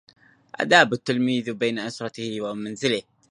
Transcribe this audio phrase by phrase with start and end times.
[0.61, 3.03] آداب التلميذ بين أسرته وفي منزله